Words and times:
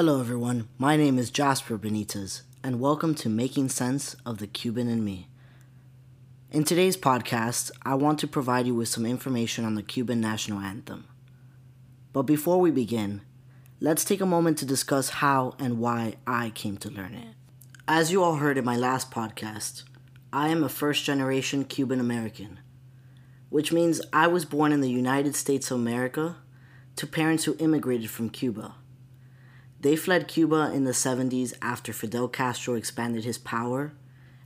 Hello, 0.00 0.20
everyone. 0.20 0.68
My 0.78 0.96
name 0.96 1.18
is 1.18 1.28
Jasper 1.28 1.76
Benitez, 1.76 2.42
and 2.62 2.78
welcome 2.78 3.16
to 3.16 3.28
Making 3.28 3.68
Sense 3.68 4.14
of 4.24 4.38
the 4.38 4.46
Cuban 4.46 4.88
in 4.88 5.04
Me. 5.04 5.26
In 6.52 6.62
today's 6.62 6.96
podcast, 6.96 7.72
I 7.82 7.96
want 7.96 8.20
to 8.20 8.28
provide 8.28 8.68
you 8.68 8.76
with 8.76 8.86
some 8.86 9.04
information 9.04 9.64
on 9.64 9.74
the 9.74 9.82
Cuban 9.82 10.20
national 10.20 10.60
anthem. 10.60 11.08
But 12.12 12.22
before 12.22 12.60
we 12.60 12.70
begin, 12.70 13.22
let's 13.80 14.04
take 14.04 14.20
a 14.20 14.24
moment 14.24 14.58
to 14.58 14.64
discuss 14.64 15.08
how 15.08 15.56
and 15.58 15.80
why 15.80 16.14
I 16.28 16.50
came 16.50 16.76
to 16.76 16.90
learn 16.90 17.14
it. 17.14 17.34
As 17.88 18.12
you 18.12 18.22
all 18.22 18.36
heard 18.36 18.56
in 18.56 18.64
my 18.64 18.76
last 18.76 19.10
podcast, 19.10 19.82
I 20.32 20.50
am 20.50 20.62
a 20.62 20.68
first 20.68 21.04
generation 21.04 21.64
Cuban 21.64 21.98
American, 21.98 22.60
which 23.48 23.72
means 23.72 24.00
I 24.12 24.28
was 24.28 24.44
born 24.44 24.70
in 24.70 24.80
the 24.80 24.92
United 24.92 25.34
States 25.34 25.72
of 25.72 25.78
America 25.80 26.36
to 26.94 27.06
parents 27.08 27.46
who 27.46 27.56
immigrated 27.58 28.10
from 28.10 28.30
Cuba. 28.30 28.76
They 29.80 29.94
fled 29.94 30.26
Cuba 30.26 30.72
in 30.74 30.84
the 30.84 30.92
70s 30.92 31.54
after 31.62 31.92
Fidel 31.92 32.28
Castro 32.28 32.74
expanded 32.74 33.24
his 33.24 33.38
power 33.38 33.92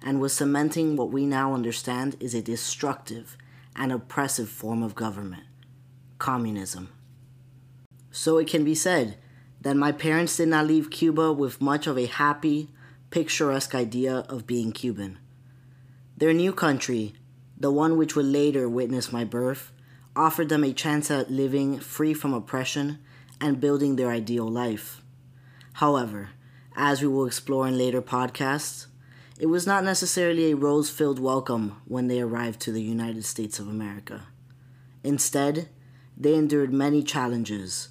and 0.02 0.20
was 0.20 0.34
cementing 0.34 0.96
what 0.96 1.10
we 1.10 1.24
now 1.24 1.54
understand 1.54 2.16
is 2.20 2.34
a 2.34 2.42
destructive 2.42 3.36
and 3.74 3.92
oppressive 3.92 4.48
form 4.48 4.82
of 4.82 4.94
government 4.94 5.44
communism. 6.18 6.88
So 8.12 8.38
it 8.38 8.46
can 8.46 8.62
be 8.64 8.76
said 8.76 9.16
that 9.60 9.76
my 9.76 9.90
parents 9.90 10.36
did 10.36 10.48
not 10.48 10.68
leave 10.68 10.88
Cuba 10.88 11.32
with 11.32 11.60
much 11.60 11.88
of 11.88 11.98
a 11.98 12.06
happy, 12.06 12.70
picturesque 13.10 13.74
idea 13.74 14.18
of 14.28 14.46
being 14.46 14.70
Cuban. 14.70 15.18
Their 16.16 16.32
new 16.32 16.52
country, 16.52 17.14
the 17.58 17.72
one 17.72 17.96
which 17.96 18.14
would 18.14 18.26
later 18.26 18.68
witness 18.68 19.12
my 19.12 19.24
birth, 19.24 19.72
offered 20.14 20.48
them 20.48 20.62
a 20.62 20.72
chance 20.72 21.10
at 21.10 21.30
living 21.30 21.80
free 21.80 22.14
from 22.14 22.32
oppression 22.32 23.00
and 23.40 23.60
building 23.60 23.96
their 23.96 24.10
ideal 24.10 24.48
life. 24.48 25.01
However, 25.74 26.30
as 26.76 27.02
we 27.02 27.08
will 27.08 27.26
explore 27.26 27.66
in 27.66 27.78
later 27.78 28.02
podcasts, 28.02 28.86
it 29.38 29.46
was 29.46 29.66
not 29.66 29.84
necessarily 29.84 30.50
a 30.50 30.56
rose 30.56 30.90
filled 30.90 31.18
welcome 31.18 31.80
when 31.86 32.08
they 32.08 32.20
arrived 32.20 32.60
to 32.60 32.72
the 32.72 32.82
United 32.82 33.24
States 33.24 33.58
of 33.58 33.68
America. 33.68 34.26
Instead, 35.02 35.68
they 36.16 36.34
endured 36.34 36.72
many 36.72 37.02
challenges 37.02 37.88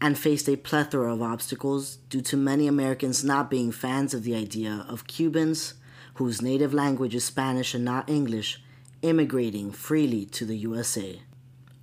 and 0.00 0.16
faced 0.16 0.48
a 0.48 0.56
plethora 0.56 1.12
of 1.12 1.20
obstacles 1.20 1.96
due 2.08 2.20
to 2.22 2.36
many 2.36 2.66
Americans 2.66 3.24
not 3.24 3.50
being 3.50 3.72
fans 3.72 4.14
of 4.14 4.22
the 4.22 4.34
idea 4.34 4.86
of 4.88 5.06
Cubans, 5.06 5.74
whose 6.14 6.40
native 6.40 6.72
language 6.72 7.14
is 7.14 7.24
Spanish 7.24 7.74
and 7.74 7.84
not 7.84 8.08
English, 8.08 8.62
immigrating 9.02 9.72
freely 9.72 10.24
to 10.24 10.44
the 10.44 10.56
USA. 10.56 11.20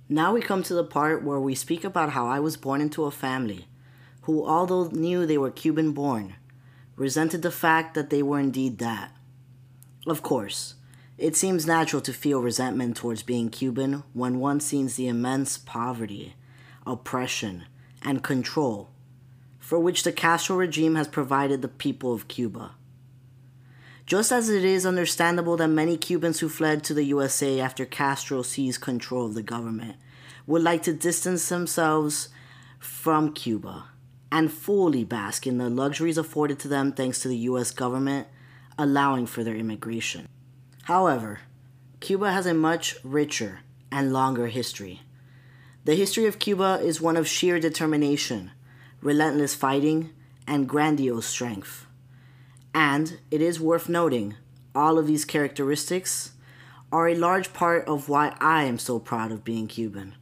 Now 0.08 0.32
we 0.32 0.40
come 0.40 0.62
to 0.62 0.74
the 0.74 0.84
part 0.84 1.22
where 1.22 1.40
we 1.40 1.54
speak 1.54 1.84
about 1.84 2.10
how 2.10 2.26
I 2.26 2.40
was 2.40 2.56
born 2.56 2.80
into 2.80 3.04
a 3.04 3.10
family 3.10 3.68
who, 4.26 4.44
although 4.44 4.88
knew 4.88 5.24
they 5.24 5.38
were 5.38 5.52
Cuban 5.52 5.92
born, 5.92 6.34
resented 6.96 7.42
the 7.42 7.50
fact 7.52 7.94
that 7.94 8.10
they 8.10 8.24
were 8.24 8.40
indeed 8.40 8.78
that. 8.78 9.12
Of 10.04 10.24
course, 10.24 10.74
it 11.16 11.36
seems 11.36 11.64
natural 11.64 12.02
to 12.02 12.12
feel 12.12 12.42
resentment 12.42 12.96
towards 12.96 13.22
being 13.22 13.50
Cuban 13.50 14.02
when 14.14 14.40
one 14.40 14.58
sees 14.58 14.96
the 14.96 15.06
immense 15.06 15.56
poverty, 15.56 16.34
oppression, 16.84 17.66
and 18.02 18.24
control 18.24 18.90
for 19.60 19.78
which 19.78 20.02
the 20.02 20.10
Castro 20.10 20.56
regime 20.56 20.96
has 20.96 21.06
provided 21.06 21.62
the 21.62 21.68
people 21.68 22.12
of 22.12 22.26
Cuba. 22.26 22.74
Just 24.06 24.32
as 24.32 24.48
it 24.48 24.64
is 24.64 24.84
understandable 24.84 25.56
that 25.56 25.68
many 25.68 25.96
Cubans 25.96 26.40
who 26.40 26.48
fled 26.48 26.82
to 26.82 26.94
the 26.94 27.04
USA 27.04 27.60
after 27.60 27.86
Castro 27.86 28.42
seized 28.42 28.80
control 28.80 29.26
of 29.26 29.34
the 29.34 29.42
government 29.42 29.96
would 30.48 30.62
like 30.62 30.82
to 30.82 30.92
distance 30.92 31.48
themselves 31.48 32.28
from 32.80 33.32
Cuba 33.32 33.84
and 34.36 34.52
fully 34.52 35.02
bask 35.02 35.46
in 35.46 35.56
the 35.56 35.70
luxuries 35.70 36.18
afforded 36.18 36.58
to 36.58 36.68
them 36.68 36.92
thanks 36.92 37.20
to 37.20 37.26
the 37.26 37.48
US 37.48 37.70
government 37.70 38.26
allowing 38.78 39.24
for 39.24 39.42
their 39.42 39.56
immigration. 39.56 40.28
However, 40.82 41.40
Cuba 42.00 42.30
has 42.30 42.44
a 42.44 42.52
much 42.52 42.98
richer 43.02 43.60
and 43.90 44.12
longer 44.12 44.48
history. 44.48 45.00
The 45.86 45.94
history 45.94 46.26
of 46.26 46.38
Cuba 46.38 46.80
is 46.82 47.00
one 47.00 47.16
of 47.16 47.26
sheer 47.26 47.58
determination, 47.58 48.50
relentless 49.00 49.54
fighting, 49.54 50.10
and 50.46 50.68
grandiose 50.68 51.24
strength. 51.24 51.86
And 52.74 53.18
it 53.30 53.40
is 53.40 53.58
worth 53.58 53.88
noting, 53.88 54.34
all 54.74 54.98
of 54.98 55.06
these 55.06 55.24
characteristics 55.24 56.32
are 56.92 57.08
a 57.08 57.14
large 57.14 57.54
part 57.54 57.88
of 57.88 58.10
why 58.10 58.36
I 58.38 58.64
am 58.64 58.78
so 58.78 58.98
proud 58.98 59.32
of 59.32 59.44
being 59.44 59.66
Cuban. 59.66 60.14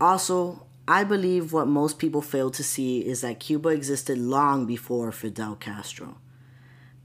Also, 0.00 0.64
I 0.90 1.04
believe 1.04 1.52
what 1.52 1.68
most 1.68 2.00
people 2.00 2.20
fail 2.20 2.50
to 2.50 2.64
see 2.64 3.06
is 3.06 3.20
that 3.20 3.38
Cuba 3.38 3.68
existed 3.68 4.18
long 4.18 4.66
before 4.66 5.12
Fidel 5.12 5.54
Castro. 5.54 6.16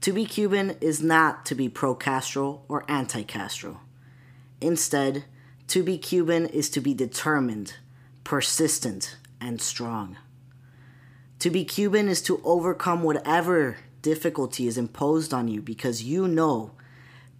To 0.00 0.12
be 0.12 0.24
Cuban 0.24 0.76
is 0.80 1.00
not 1.00 1.46
to 1.46 1.54
be 1.54 1.68
pro 1.68 1.94
Castro 1.94 2.62
or 2.66 2.84
anti 2.88 3.22
Castro. 3.22 3.82
Instead, 4.60 5.26
to 5.68 5.84
be 5.84 5.98
Cuban 5.98 6.46
is 6.46 6.68
to 6.70 6.80
be 6.80 6.94
determined, 6.94 7.74
persistent, 8.24 9.18
and 9.40 9.62
strong. 9.62 10.16
To 11.38 11.48
be 11.48 11.64
Cuban 11.64 12.08
is 12.08 12.20
to 12.22 12.40
overcome 12.42 13.04
whatever 13.04 13.76
difficulty 14.02 14.66
is 14.66 14.76
imposed 14.76 15.32
on 15.32 15.46
you 15.46 15.62
because 15.62 16.02
you 16.02 16.26
know, 16.26 16.72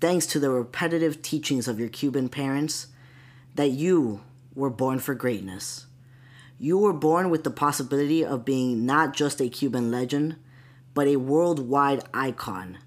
thanks 0.01 0.27
to 0.27 0.39
the 0.39 0.51
repetitive 0.51 1.23
teachings 1.23 1.67
of 1.67 1.81
your 1.81 1.89
Cuban 1.89 2.29
parents, 2.29 2.87
that 3.57 3.71
you 3.71 4.21
were 4.55 4.71
born 4.71 5.01
for 5.01 5.17
greatness. 5.17 5.87
You 6.59 6.79
were 6.79 6.93
born 6.93 7.31
with 7.31 7.45
the 7.45 7.51
possibility 7.51 8.25
of 8.25 8.45
being 8.45 8.87
not 8.87 9.15
just 9.15 9.41
a 9.41 9.49
Cuban 9.49 9.91
legend, 9.91 10.37
but 10.95 11.07
a 11.07 11.17
worldwide 11.17 12.05
icon, 12.15 12.79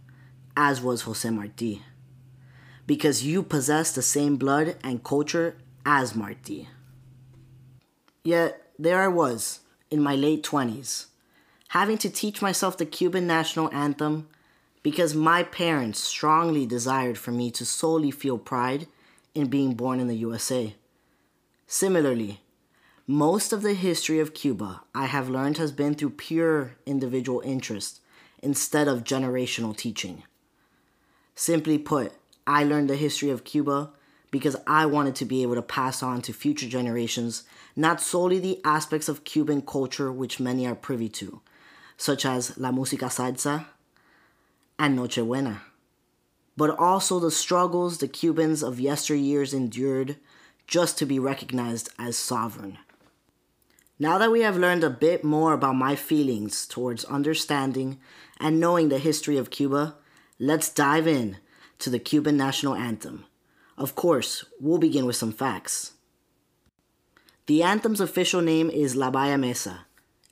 as 0.58 0.82
was 0.82 1.04
Jose 1.04 1.30
Marti. 1.30 1.84
Because 2.88 3.24
you 3.24 3.44
possess 3.44 3.92
the 3.92 4.02
same 4.02 4.38
blood 4.38 4.78
and 4.84 5.04
culture 5.04 5.56
as 5.86 6.16
Marti. 6.16 6.68
Yet, 8.24 8.72
there 8.80 9.02
I 9.02 9.08
was, 9.08 9.60
in 9.92 10.02
my 10.02 10.16
late 10.16 10.44
20s, 10.44 11.06
having 11.70 12.00
to 12.00 12.10
teach 12.10 12.42
myself 12.42 12.78
the 12.78 12.86
Cuban 12.86 13.28
national 13.28 13.72
anthem 13.72 14.28
because 14.82 15.14
my 15.14 15.44
parents 15.44 16.00
strongly 16.00 16.66
desired 16.66 17.18
for 17.18 17.32
me 17.32 17.52
to 17.52 17.66
solely 17.66 18.10
feel 18.10 18.40
pride 18.40 18.88
in 19.36 19.48
being 19.48 19.76
born 19.76 20.00
in 20.00 20.08
the 20.08 20.16
USA. 20.16 20.74
Similarly, 21.68 22.42
most 23.12 23.52
of 23.52 23.64
the 23.64 23.74
history 23.74 24.20
of 24.20 24.36
Cuba 24.36 24.84
I 24.94 25.08
have 25.08 25.32
learned 25.32 25.58
has 25.58 25.72
been 25.72 25.96
through 25.96 26.12
pure 26.12 26.76
individual 26.86 27.42
interest 27.44 28.02
instead 28.44 28.88
of 28.88 29.04
generational 29.04 29.76
teaching. 29.76 30.22
Simply 31.34 31.80
put, 31.80 32.14
I 32.46 32.64
learned 32.64 32.88
the 32.88 32.96
history 32.96 33.32
of 33.32 33.44
Cuba 33.44 33.90
because 34.30 34.56
I 34.68 34.86
wanted 34.86 35.16
to 35.16 35.26
be 35.26 35.42
able 35.42 35.56
to 35.56 35.64
pass 35.64 36.04
on 36.04 36.22
to 36.22 36.34
future 36.34 36.68
generations 36.68 37.46
not 37.76 38.00
solely 38.00 38.38
the 38.38 38.62
aspects 38.64 39.10
of 39.10 39.24
Cuban 39.24 39.64
culture 39.64 40.12
which 40.12 40.40
many 40.40 40.68
are 40.68 40.76
privy 40.76 41.10
to, 41.10 41.42
such 41.98 42.28
as 42.28 42.60
la 42.60 42.70
música 42.70 43.10
salsa 43.10 43.66
and 44.78 45.00
Nochebuena, 45.00 45.62
but 46.56 46.78
also 46.78 47.20
the 47.20 47.32
struggles 47.32 47.98
the 47.98 48.08
Cubans 48.08 48.62
of 48.62 48.76
yesteryears 48.76 49.52
endured 49.52 50.18
just 50.68 51.00
to 51.00 51.08
be 51.08 51.18
recognized 51.18 51.90
as 51.98 52.16
sovereign. 52.16 52.78
Now 54.02 54.18
that 54.18 54.32
we 54.32 54.42
have 54.42 54.56
learned 54.56 54.86
a 54.86 54.90
bit 54.90 55.26
more 55.26 55.52
about 55.52 55.76
my 55.76 55.98
feelings 55.98 56.66
towards 56.66 57.04
understanding 57.06 58.00
and 58.40 58.58
knowing 58.58 58.88
the 58.88 58.98
history 58.98 59.36
of 59.36 59.50
Cuba, 59.50 59.98
let's 60.40 60.70
dive 60.70 61.06
in 61.06 61.38
to 61.80 61.90
the 61.90 62.00
Cuban 62.00 62.38
national 62.38 62.76
anthem. 62.76 63.26
Of 63.78 63.96
course, 63.96 64.46
we'll 64.58 64.78
begin 64.78 65.06
with 65.06 65.18
some 65.18 65.34
facts. 65.34 65.96
The 67.48 67.62
anthem's 67.62 68.00
official 68.00 68.40
name 68.40 68.70
is 68.70 68.96
La 68.96 69.12
Bayamesa, 69.12 69.80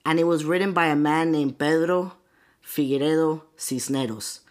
and 0.06 0.18
it 0.18 0.24
was 0.24 0.45
written 0.45 0.71
by 0.71 0.86
a 0.86 0.95
man 0.95 1.33
named 1.33 1.59
Pedro 1.59 2.13
Figueredo 2.63 3.42
Cisneros, 3.57 4.42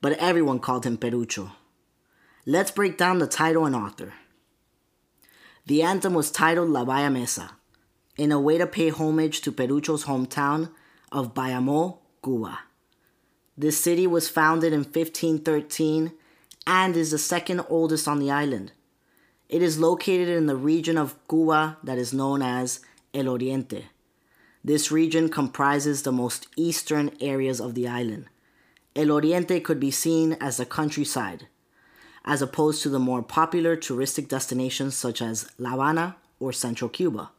but 0.00 0.18
everyone 0.18 0.58
called 0.58 0.84
him 0.84 0.98
Perucho. 0.98 1.52
Let's 2.44 2.72
break 2.72 2.98
down 2.98 3.20
the 3.20 3.28
title 3.28 3.66
and 3.66 3.76
author. 3.76 4.14
The 5.64 5.82
anthem 5.82 6.14
was 6.14 6.32
titled 6.32 6.70
La 6.70 6.84
Bayamesa 6.84 7.50
in 8.16 8.30
a 8.30 8.40
way 8.40 8.58
to 8.58 8.66
pay 8.66 8.90
homage 8.90 9.40
to 9.42 9.52
Perucho's 9.52 10.04
hometown 10.04 10.70
of 11.10 11.34
Bayamo, 11.34 11.98
Cuba. 12.22 12.60
This 13.56 13.80
city 13.80 14.06
was 14.06 14.28
founded 14.28 14.72
in 14.72 14.80
1513 14.80 16.12
and 16.66 16.96
is 16.96 17.10
the 17.10 17.18
second 17.18 17.60
oldest 17.68 18.08
on 18.08 18.18
the 18.18 18.30
island. 18.30 18.72
It 19.48 19.62
is 19.62 19.78
located 19.78 20.28
in 20.28 20.46
the 20.46 20.56
region 20.56 20.96
of 20.96 21.16
Cuba 21.28 21.78
that 21.84 21.98
is 21.98 22.12
known 22.12 22.42
as 22.42 22.80
El 23.12 23.28
Oriente. 23.28 23.84
This 24.64 24.90
region 24.90 25.28
comprises 25.28 26.02
the 26.02 26.12
most 26.12 26.48
eastern 26.56 27.10
areas 27.20 27.60
of 27.60 27.74
the 27.74 27.86
island. 27.86 28.26
El 28.96 29.10
Oriente 29.10 29.60
could 29.60 29.78
be 29.78 29.90
seen 29.90 30.32
as 30.40 30.56
the 30.56 30.64
countryside, 30.64 31.48
as 32.24 32.40
opposed 32.40 32.82
to 32.82 32.88
the 32.88 32.98
more 32.98 33.22
popular 33.22 33.76
touristic 33.76 34.28
destinations 34.28 34.96
such 34.96 35.20
as 35.20 35.50
La 35.58 35.70
Habana 35.70 36.16
or 36.40 36.52
Central 36.52 36.88
Cuba. 36.88 37.30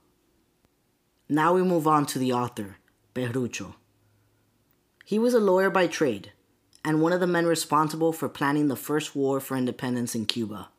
Now 1.28 1.54
we 1.54 1.64
move 1.64 1.88
on 1.88 2.06
to 2.08 2.20
the 2.20 2.34
author, 2.34 2.78
Perucho. 3.14 3.76
He 5.04 5.18
was 5.20 5.34
a 5.34 5.40
lawyer 5.40 5.70
by 5.70 5.88
trade 5.88 6.32
and 6.86 7.02
one 7.02 7.12
of 7.12 7.20
the 7.20 7.28
men 7.28 7.48
responsible 7.48 8.14
for 8.14 8.30
planning 8.30 8.68
the 8.68 8.76
first 8.76 9.16
war 9.16 9.40
for 9.40 9.58
independence 9.58 10.14
in 10.14 10.28
Cuba. 10.28 10.70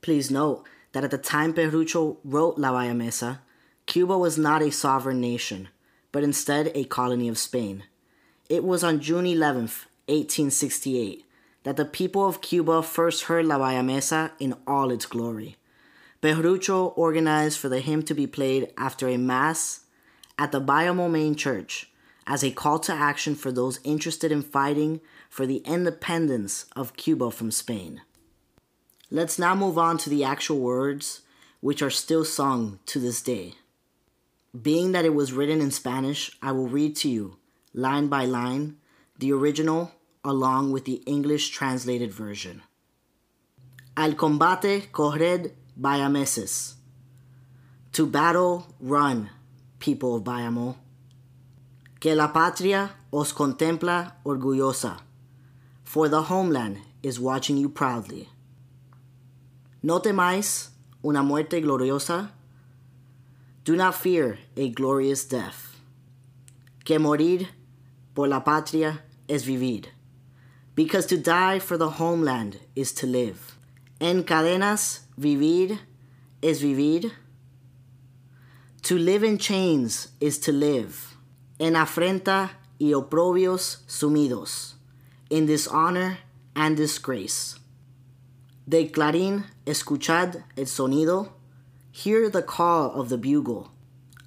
Please 0.00 0.30
note 0.30 0.64
that 0.92 1.02
at 1.02 1.10
the 1.10 1.18
time 1.18 1.52
Perucho 1.52 2.18
wrote 2.24 2.58
La 2.58 2.72
Bayamesa, 2.72 3.40
Cuba 3.86 4.16
was 4.16 4.38
not 4.38 4.62
a 4.62 4.70
sovereign 4.70 5.20
nation, 5.20 5.68
but 6.12 6.22
instead 6.22 6.70
a 6.74 6.84
colony 6.84 7.28
of 7.28 7.36
Spain. 7.36 7.84
It 8.48 8.62
was 8.62 8.84
on 8.84 9.00
June 9.00 9.26
11, 9.26 9.62
1868, 10.06 11.24
that 11.64 11.76
the 11.76 11.84
people 11.84 12.26
of 12.26 12.40
Cuba 12.40 12.80
first 12.82 13.24
heard 13.24 13.46
La 13.46 13.58
Bayamesa 13.58 14.30
in 14.38 14.54
all 14.64 14.92
its 14.92 15.06
glory. 15.06 15.56
Perucho 16.20 16.92
organized 16.96 17.58
for 17.58 17.68
the 17.68 17.80
hymn 17.80 18.02
to 18.02 18.14
be 18.14 18.26
played 18.26 18.72
after 18.76 19.08
a 19.08 19.16
mass 19.16 19.80
at 20.36 20.50
the 20.50 20.60
Bayamo 20.60 21.10
main 21.10 21.36
church 21.36 21.90
as 22.26 22.42
a 22.42 22.50
call 22.50 22.78
to 22.80 22.92
action 22.92 23.34
for 23.34 23.52
those 23.52 23.80
interested 23.84 24.32
in 24.32 24.42
fighting 24.42 25.00
for 25.30 25.46
the 25.46 25.62
independence 25.64 26.66
of 26.74 26.96
Cuba 26.96 27.30
from 27.30 27.50
Spain. 27.50 28.02
Let's 29.10 29.38
now 29.38 29.54
move 29.54 29.78
on 29.78 29.96
to 29.98 30.10
the 30.10 30.24
actual 30.24 30.58
words, 30.58 31.22
which 31.60 31.82
are 31.82 31.90
still 31.90 32.24
sung 32.24 32.80
to 32.86 32.98
this 32.98 33.22
day. 33.22 33.54
Being 34.60 34.92
that 34.92 35.04
it 35.04 35.14
was 35.14 35.32
written 35.32 35.60
in 35.60 35.70
Spanish, 35.70 36.30
I 36.42 36.52
will 36.52 36.68
read 36.68 36.96
to 36.96 37.08
you, 37.08 37.38
line 37.72 38.08
by 38.08 38.24
line, 38.24 38.76
the 39.18 39.32
original 39.32 39.92
along 40.24 40.72
with 40.72 40.84
the 40.84 41.00
English 41.06 41.50
translated 41.50 42.12
version. 42.12 42.62
Al 43.96 44.12
combate 44.12 44.92
corred 44.92 45.52
Bayameses. 45.80 46.74
To 47.92 48.06
battle 48.06 48.66
run, 48.80 49.30
people 49.78 50.16
of 50.16 50.24
Bayamo 50.24 50.76
que 52.00 52.14
la 52.14 52.32
patria 52.32 52.92
os 53.10 53.32
contempla 53.32 54.12
orgullosa, 54.24 54.98
for 55.82 56.08
the 56.08 56.22
homeland 56.22 56.78
is 57.02 57.18
watching 57.18 57.56
you 57.56 57.68
proudly. 57.68 58.28
No 59.82 60.00
temáis 60.00 60.70
una 61.04 61.22
muerte 61.22 61.60
gloriosa. 61.60 62.30
Do 63.64 63.76
not 63.76 63.94
fear 63.94 64.38
a 64.56 64.68
glorious 64.70 65.24
death. 65.24 65.76
Que 66.84 66.98
morir 66.98 67.48
por 68.14 68.28
la 68.28 68.40
patria 68.40 69.00
es 69.28 69.44
vivir. 69.44 69.86
Because 70.74 71.06
to 71.06 71.18
die 71.18 71.58
for 71.58 71.76
the 71.76 71.90
homeland 71.90 72.60
is 72.74 72.92
to 72.92 73.06
live. 73.06 73.58
En 74.00 74.22
cadenas 74.22 75.00
vivir 75.18 75.78
es 76.42 76.62
vivir. 76.62 77.12
To 78.82 78.96
live 78.96 79.24
in 79.24 79.38
chains 79.38 80.08
is 80.20 80.38
to 80.38 80.52
live 80.52 81.16
en 81.58 81.74
afrenta 81.74 82.52
y 82.78 82.92
oprobios 82.94 83.82
sumidos, 83.86 84.74
in 85.28 85.46
dishonor 85.46 86.18
and 86.54 86.76
disgrace. 86.76 87.56
De 88.68 88.90
clarín 88.90 89.44
escuchad 89.66 90.44
el 90.56 90.66
sonido, 90.66 91.32
hear 91.90 92.30
the 92.30 92.42
call 92.42 92.92
of 92.92 93.08
the 93.08 93.18
bugle. 93.18 93.70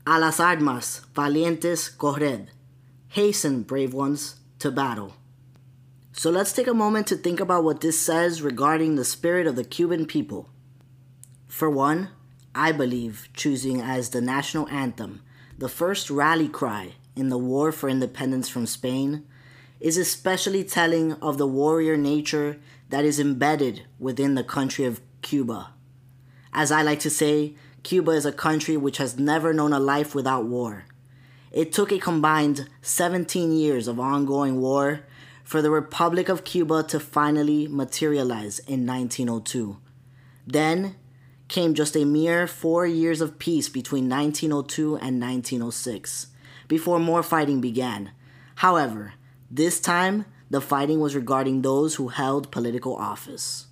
A 0.06 0.20
las 0.20 0.40
armas 0.40 1.02
valientes 1.14 1.96
corred, 1.96 2.50
hasten, 3.10 3.64
brave 3.64 3.94
ones, 3.94 4.36
to 4.60 4.72
battle. 4.72 5.14
So 6.12 6.30
let's 6.30 6.54
take 6.54 6.68
a 6.68 6.74
moment 6.74 7.08
to 7.08 7.16
think 7.16 7.40
about 7.40 7.64
what 7.64 7.82
this 7.82 8.00
says 8.00 8.42
regarding 8.42 8.96
the 8.96 9.06
spirit 9.06 9.48
of 9.48 9.56
the 9.56 9.64
Cuban 9.64 10.06
people. 10.06 10.50
For 11.52 11.70
one, 11.70 12.08
I 12.56 12.72
believe 12.72 13.28
choosing 13.34 13.82
as 13.82 14.10
the 14.10 14.22
national 14.22 14.70
anthem 14.70 15.22
the 15.58 15.68
first 15.68 16.10
rally 16.10 16.48
cry 16.48 16.94
in 17.14 17.28
the 17.28 17.38
war 17.38 17.74
for 17.74 17.90
independence 17.90 18.48
from 18.48 18.66
Spain 18.66 19.26
is 19.82 19.98
especially 19.98 20.64
telling 20.64 21.12
of 21.16 21.38
the 21.38 21.46
warrior 21.46 21.98
nature 21.98 22.58
that 22.90 23.04
is 23.04 23.20
embedded 23.20 23.84
within 24.00 24.36
the 24.36 24.46
country 24.46 24.86
of 24.86 25.02
Cuba. 25.22 25.74
As 26.54 26.72
I 26.72 26.84
like 26.84 27.02
to 27.02 27.10
say, 27.10 27.56
Cuba 27.84 28.12
is 28.12 28.26
a 28.26 28.32
country 28.32 28.78
which 28.78 28.98
has 28.98 29.20
never 29.20 29.54
known 29.54 29.74
a 29.74 29.80
life 29.80 30.16
without 30.16 30.46
war. 30.46 30.86
It 31.52 31.74
took 31.74 31.92
a 31.92 32.00
combined 32.00 32.70
17 32.82 33.52
years 33.52 33.90
of 33.90 34.00
ongoing 34.00 34.62
war 34.62 35.02
for 35.44 35.62
the 35.62 35.70
Republic 35.70 36.30
of 36.30 36.46
Cuba 36.46 36.82
to 36.84 37.00
finally 37.00 37.68
materialize 37.68 38.60
in 38.60 38.88
1902. 38.88 39.78
Then 40.48 40.96
came 41.52 41.74
just 41.74 41.98
a 41.98 42.06
mere 42.06 42.48
four 42.48 42.88
years 42.88 43.20
of 43.20 43.38
peace 43.38 43.68
between 43.68 44.08
1902 44.08 44.96
and 44.96 45.22
1906 45.22 46.28
before 46.70 46.98
more 46.98 47.22
fighting 47.22 47.60
began. 47.60 48.12
However, 48.56 49.16
this 49.52 49.82
time 49.82 50.26
the 50.50 50.62
fighting 50.62 51.02
was 51.02 51.14
regarding 51.14 51.62
those 51.62 51.96
who 51.96 52.08
held 52.08 52.52
political 52.52 52.96
office. 52.96 53.68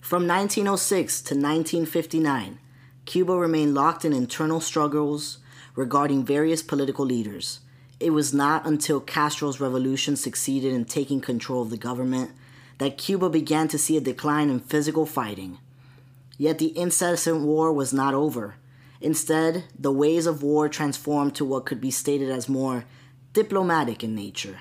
From 0.00 0.26
1906 0.26 1.20
to 1.20 1.34
1959, 1.34 2.58
Cuba 3.04 3.36
remained 3.36 3.74
locked 3.74 4.06
in 4.06 4.14
internal 4.14 4.60
struggles 4.60 5.40
regarding 5.76 6.24
various 6.24 6.62
political 6.62 7.04
leaders. 7.04 7.60
It 8.00 8.10
was 8.10 8.32
not 8.32 8.66
until 8.66 8.98
Castro's 8.98 9.60
revolution 9.60 10.16
succeeded 10.16 10.72
in 10.72 10.86
taking 10.86 11.20
control 11.20 11.60
of 11.60 11.70
the 11.70 11.76
government 11.76 12.30
that 12.78 12.96
Cuba 12.96 13.28
began 13.28 13.68
to 13.68 13.78
see 13.78 13.98
a 13.98 14.00
decline 14.00 14.48
in 14.48 14.58
physical 14.58 15.04
fighting. 15.04 15.58
Yet 16.40 16.58
the 16.58 16.72
incessant 16.76 17.42
war 17.42 17.70
was 17.70 17.92
not 17.92 18.14
over, 18.14 18.56
Instead, 19.00 19.64
the 19.78 19.92
ways 19.92 20.26
of 20.26 20.42
war 20.42 20.68
transformed 20.68 21.34
to 21.36 21.44
what 21.44 21.64
could 21.64 21.80
be 21.80 21.90
stated 21.90 22.30
as 22.30 22.48
more 22.48 22.84
diplomatic 23.32 24.04
in 24.04 24.14
nature. 24.14 24.58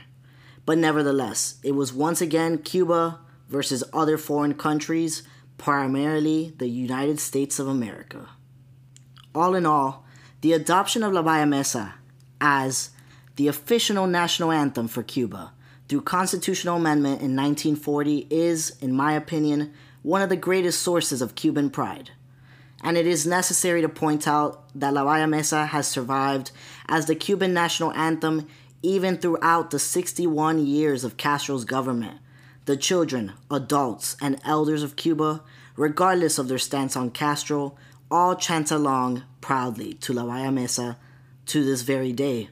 But 0.66 0.78
nevertheless, 0.78 1.56
it 1.64 1.74
was 1.74 1.92
once 1.92 2.22
again 2.22 2.60
Cuba 2.60 3.20
versus 3.50 3.84
other 3.92 4.18
foreign 4.18 4.54
countries, 4.54 5.24
primarily 5.58 6.54
the 6.58 6.70
United 6.70 7.20
States 7.20 7.60
of 7.60 7.68
America. 7.68 8.30
All 9.36 9.56
in 9.56 9.66
all, 9.66 10.06
the 10.42 10.54
adoption 10.54 11.04
of 11.04 11.12
La 11.12 11.22
Bayamesa 11.22 11.94
as 12.40 12.92
the 13.36 13.48
official 13.48 14.08
national 14.08 14.52
anthem 14.52 14.88
for 14.88 15.04
Cuba 15.04 15.52
through 15.90 16.02
constitutional 16.02 16.78
amendment 16.78 17.22
in 17.22 17.36
1940 17.36 18.28
is, 18.30 18.78
in 18.80 18.94
my 18.94 19.14
opinion, 19.14 19.74
one 20.01 20.22
of 20.22 20.30
the 20.30 20.36
greatest 20.36 20.81
sources 20.81 21.22
of 21.22 21.36
Cuban 21.36 21.69
pride 21.69 22.12
and 22.84 22.98
it 22.98 23.06
is 23.06 23.28
necessary 23.28 23.81
to 23.81 23.90
point 23.90 24.27
out 24.27 24.63
that 24.74 24.94
La 24.94 25.03
Bayamesa 25.03 25.68
has 25.68 25.88
survived 25.88 26.51
as 26.88 27.06
the 27.06 27.15
Cuban 27.15 27.53
national 27.53 27.91
anthem 27.94 28.48
even 28.82 29.18
throughout 29.18 29.72
the 29.72 29.79
61 29.79 30.65
years 30.65 31.03
of 31.03 31.18
Castro's 31.18 31.65
government. 31.65 32.20
The 32.65 32.77
children, 32.77 33.34
adults, 33.51 34.15
and 34.22 34.39
elders 34.46 34.84
of 34.84 34.96
Cuba, 34.96 35.44
regardless 35.75 36.38
of 36.38 36.48
their 36.48 36.58
stance 36.58 36.96
on 36.96 37.12
Castro, 37.12 37.75
all 38.10 38.36
chant 38.36 38.72
along 38.72 39.24
proudly 39.41 39.94
to 39.96 40.13
La 40.13 40.24
Bayamesa 40.24 40.96
to 41.48 41.65
this 41.65 41.82
very 41.82 42.13
day, 42.13 42.50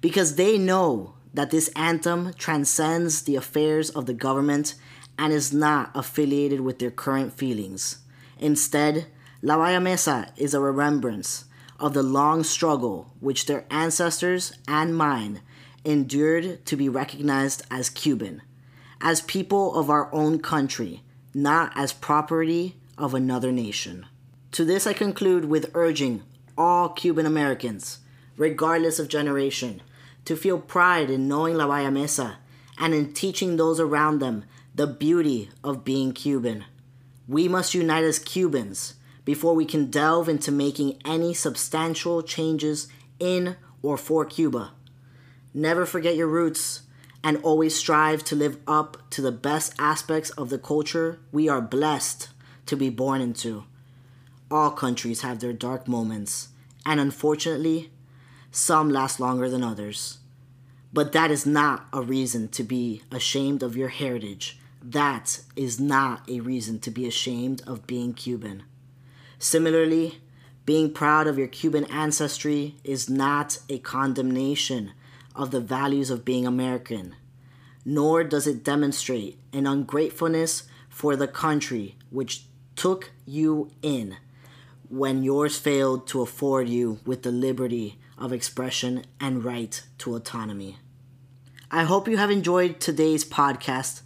because 0.00 0.36
they 0.36 0.58
know 0.58 1.14
that 1.32 1.50
this 1.50 1.68
anthem 1.74 2.32
transcends 2.34 3.22
the 3.22 3.34
affairs 3.34 3.90
of 3.90 4.06
the 4.06 4.14
government 4.14 4.74
and 5.18 5.32
is 5.32 5.52
not 5.52 5.90
affiliated 5.94 6.60
with 6.60 6.78
their 6.78 6.90
current 6.90 7.32
feelings. 7.32 7.98
Instead, 8.38 9.06
La 9.42 9.56
Bayamesa 9.56 10.30
is 10.36 10.54
a 10.54 10.60
remembrance 10.60 11.44
of 11.78 11.94
the 11.94 12.02
long 12.02 12.42
struggle 12.42 13.12
which 13.20 13.46
their 13.46 13.64
ancestors 13.70 14.52
and 14.66 14.96
mine 14.96 15.40
endured 15.84 16.64
to 16.66 16.76
be 16.76 16.88
recognized 16.88 17.62
as 17.70 17.90
Cuban, 17.90 18.42
as 19.00 19.20
people 19.20 19.74
of 19.74 19.90
our 19.90 20.12
own 20.14 20.38
country, 20.38 21.02
not 21.34 21.72
as 21.76 21.92
property 21.92 22.76
of 22.96 23.14
another 23.14 23.52
nation. 23.52 24.06
To 24.52 24.64
this, 24.64 24.86
I 24.86 24.92
conclude 24.92 25.44
with 25.44 25.70
urging 25.74 26.22
all 26.56 26.88
Cuban 26.88 27.26
Americans, 27.26 27.98
regardless 28.36 28.98
of 28.98 29.08
generation, 29.08 29.82
to 30.24 30.36
feel 30.36 30.58
pride 30.58 31.10
in 31.10 31.28
knowing 31.28 31.56
La 31.56 31.66
Bayamesa 31.66 32.36
and 32.78 32.94
in 32.94 33.12
teaching 33.12 33.56
those 33.56 33.78
around 33.78 34.20
them 34.20 34.44
the 34.74 34.86
beauty 34.88 35.50
of 35.62 35.84
being 35.84 36.12
Cuban. 36.12 36.64
We 37.28 37.46
must 37.46 37.74
unite 37.74 38.02
as 38.02 38.18
Cubans 38.18 38.94
before 39.24 39.54
we 39.54 39.64
can 39.64 39.88
delve 39.88 40.28
into 40.28 40.50
making 40.50 41.00
any 41.04 41.32
substantial 41.32 42.22
changes 42.22 42.88
in 43.20 43.56
or 43.82 43.96
for 43.96 44.24
Cuba. 44.24 44.72
Never 45.54 45.86
forget 45.86 46.16
your 46.16 46.26
roots 46.26 46.82
and 47.22 47.36
always 47.44 47.76
strive 47.76 48.24
to 48.24 48.34
live 48.34 48.58
up 48.66 49.08
to 49.10 49.22
the 49.22 49.30
best 49.30 49.74
aspects 49.78 50.30
of 50.30 50.50
the 50.50 50.58
culture 50.58 51.20
we 51.30 51.48
are 51.48 51.62
blessed 51.62 52.30
to 52.66 52.76
be 52.76 52.90
born 52.90 53.20
into. 53.20 53.64
All 54.50 54.72
countries 54.72 55.20
have 55.20 55.38
their 55.38 55.52
dark 55.52 55.86
moments, 55.86 56.48
and 56.84 56.98
unfortunately, 56.98 57.92
some 58.50 58.90
last 58.90 59.20
longer 59.20 59.48
than 59.48 59.62
others. 59.62 60.18
But 60.92 61.12
that 61.12 61.30
is 61.30 61.46
not 61.46 61.86
a 61.92 62.02
reason 62.02 62.48
to 62.48 62.64
be 62.64 63.02
ashamed 63.12 63.62
of 63.62 63.76
your 63.76 63.88
heritage. 63.88 64.58
That 64.86 65.40
is 65.56 65.80
not 65.80 66.28
a 66.28 66.40
reason 66.40 66.78
to 66.80 66.90
be 66.90 67.06
ashamed 67.06 67.62
of 67.66 67.86
being 67.86 68.12
Cuban. 68.12 68.64
Similarly, 69.38 70.20
being 70.66 70.92
proud 70.92 71.26
of 71.26 71.38
your 71.38 71.48
Cuban 71.48 71.84
ancestry 71.86 72.76
is 72.84 73.08
not 73.08 73.58
a 73.70 73.78
condemnation 73.78 74.92
of 75.34 75.52
the 75.52 75.60
values 75.60 76.10
of 76.10 76.26
being 76.26 76.46
American, 76.46 77.16
nor 77.86 78.24
does 78.24 78.46
it 78.46 78.62
demonstrate 78.62 79.38
an 79.54 79.66
ungratefulness 79.66 80.64
for 80.90 81.16
the 81.16 81.28
country 81.28 81.96
which 82.10 82.44
took 82.76 83.10
you 83.24 83.70
in 83.80 84.18
when 84.90 85.22
yours 85.22 85.58
failed 85.58 86.06
to 86.08 86.20
afford 86.20 86.68
you 86.68 87.00
with 87.06 87.22
the 87.22 87.32
liberty 87.32 87.98
of 88.18 88.34
expression 88.34 89.06
and 89.18 89.44
right 89.44 89.82
to 89.96 90.14
autonomy. 90.14 90.76
I 91.70 91.84
hope 91.84 92.06
you 92.06 92.18
have 92.18 92.30
enjoyed 92.30 92.80
today's 92.80 93.24
podcast 93.24 94.02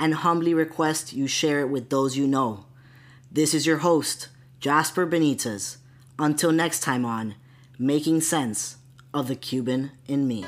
and 0.00 0.14
humbly 0.14 0.54
request 0.54 1.12
you 1.12 1.28
share 1.28 1.60
it 1.60 1.68
with 1.68 1.90
those 1.90 2.16
you 2.16 2.26
know. 2.26 2.64
This 3.30 3.52
is 3.52 3.66
your 3.66 3.78
host, 3.78 4.30
Jasper 4.58 5.06
Benitez. 5.06 5.76
Until 6.18 6.52
next 6.52 6.80
time 6.80 7.04
on 7.04 7.34
Making 7.78 8.22
Sense 8.22 8.78
of 9.12 9.28
the 9.28 9.36
Cuban 9.36 9.92
in 10.08 10.26
Me. 10.26 10.46